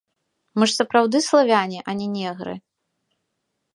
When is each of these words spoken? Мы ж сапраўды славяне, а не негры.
Мы 0.59 0.67
ж 0.69 0.73
сапраўды 0.79 1.21
славяне, 1.29 1.79
а 1.93 1.97
не 2.03 2.07
негры. 2.17 2.57